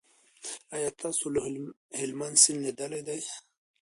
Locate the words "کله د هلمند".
1.29-2.35